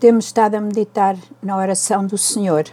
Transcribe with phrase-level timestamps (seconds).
[0.00, 2.64] Temos estado a meditar na oração do Senhor.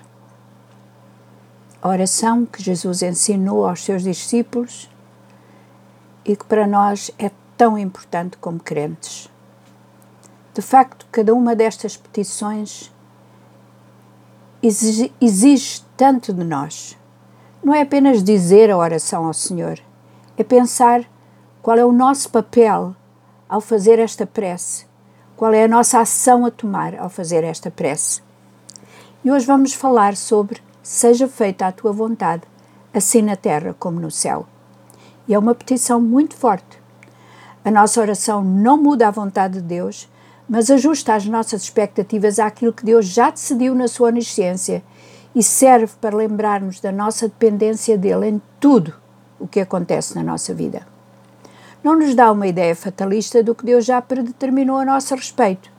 [1.81, 4.89] A oração que Jesus ensinou aos seus discípulos
[6.23, 9.29] e que para nós é tão importante como crentes.
[10.53, 12.89] De facto, cada uma destas petições
[14.61, 16.97] exige, exige tanto de nós.
[17.61, 19.77] Não é apenas dizer a oração ao Senhor,
[20.37, 21.03] é pensar
[21.61, 22.95] qual é o nosso papel
[23.49, 24.92] ao fazer esta prece
[25.43, 28.21] qual é a nossa ação a tomar ao fazer esta prece.
[29.25, 32.43] E hoje vamos falar sobre Seja feita a tua vontade,
[32.93, 34.45] assim na terra como no céu.
[35.27, 36.81] E é uma petição muito forte.
[37.61, 40.09] A nossa oração não muda a vontade de Deus,
[40.47, 44.81] mas ajusta as nossas expectativas àquilo que Deus já decidiu na sua onisciência
[45.35, 48.93] e serve para lembrarmos da nossa dependência dele em tudo
[49.37, 50.92] o que acontece na nossa vida
[51.83, 55.69] não nos dá uma ideia fatalista do que Deus já predeterminou a nosso respeito,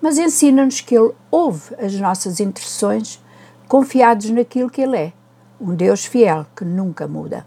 [0.00, 3.20] mas ensina-nos que Ele ouve as nossas intercessões,
[3.66, 5.12] confiados naquilo que Ele é,
[5.60, 7.44] um Deus fiel que nunca muda.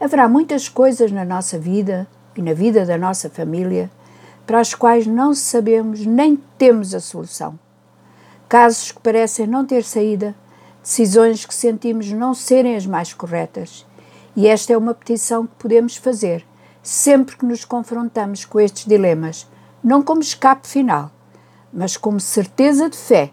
[0.00, 3.90] Haverá muitas coisas na nossa vida e na vida da nossa família
[4.46, 7.58] para as quais não sabemos nem temos a solução.
[8.48, 10.34] Casos que parecem não ter saída,
[10.82, 13.86] decisões que sentimos não serem as mais corretas.
[14.36, 16.44] E esta é uma petição que podemos fazer
[16.84, 19.48] sempre que nos confrontamos com estes dilemas,
[19.82, 21.10] não como escape final,
[21.72, 23.32] mas como certeza de fé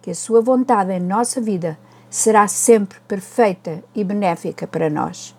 [0.00, 5.36] que a Sua vontade em nossa vida será sempre perfeita e benéfica para nós.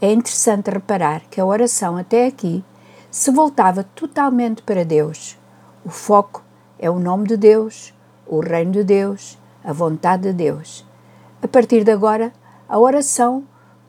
[0.00, 2.64] É interessante reparar que a oração até aqui
[3.10, 5.36] se voltava totalmente para Deus.
[5.84, 6.42] O foco
[6.78, 7.92] é o nome de Deus,
[8.26, 10.86] o reino de Deus, a vontade de Deus.
[11.42, 12.32] A partir de agora,
[12.66, 13.44] a oração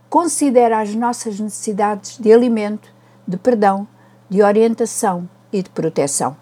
[0.10, 2.90] considera as nossas necessidades de alimento,
[3.28, 3.88] de perdão,
[4.28, 6.36] de orientação e de proteção.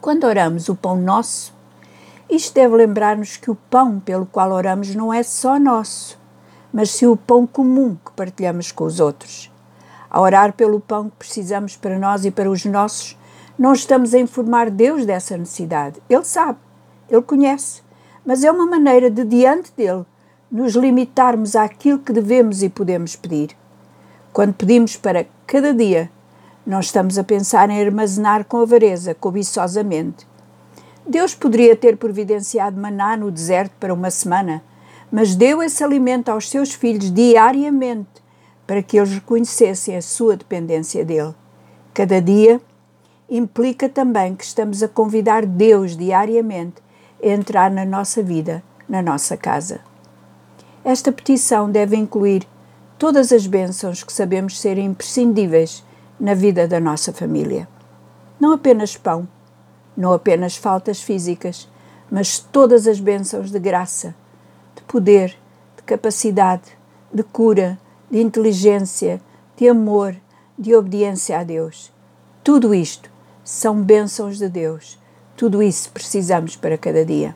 [0.00, 1.54] Quando oramos o pão nosso,
[2.28, 6.18] isto deve lembrar-nos que o pão pelo qual oramos não é só nosso,
[6.72, 9.50] mas sim o pão comum que partilhamos com os outros.
[10.10, 13.18] A orar pelo pão que precisamos para nós e para os nossos,
[13.58, 16.02] não estamos a informar Deus dessa necessidade.
[16.08, 16.58] Ele sabe,
[17.08, 17.82] ele conhece,
[18.24, 20.04] mas é uma maneira de, diante dele,
[20.54, 23.56] nos limitarmos àquilo que devemos e podemos pedir.
[24.32, 26.08] Quando pedimos para cada dia,
[26.64, 30.24] não estamos a pensar em armazenar com avareza, cobiçosamente.
[31.04, 34.62] Deus poderia ter providenciado maná no deserto para uma semana,
[35.10, 38.22] mas deu esse alimento aos seus filhos diariamente
[38.64, 41.34] para que eles reconhecessem a sua dependência dele.
[41.92, 42.60] Cada dia
[43.28, 46.80] implica também que estamos a convidar Deus diariamente
[47.20, 49.80] a entrar na nossa vida, na nossa casa.
[50.84, 52.46] Esta petição deve incluir
[52.98, 55.82] todas as bênçãos que sabemos serem imprescindíveis
[56.20, 57.66] na vida da nossa família.
[58.38, 59.26] Não apenas pão,
[59.96, 61.66] não apenas faltas físicas,
[62.10, 64.14] mas todas as bênçãos de graça,
[64.76, 65.30] de poder,
[65.74, 66.76] de capacidade,
[67.12, 67.78] de cura,
[68.10, 69.22] de inteligência,
[69.56, 70.14] de amor,
[70.58, 71.90] de obediência a Deus.
[72.42, 73.10] Tudo isto
[73.42, 74.98] são bênçãos de Deus.
[75.34, 77.34] Tudo isso precisamos para cada dia.